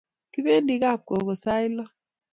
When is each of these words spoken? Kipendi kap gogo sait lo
Kipendi 0.33 0.73
kap 0.83 0.99
gogo 1.07 1.33
sait 1.43 1.71
lo 1.77 1.83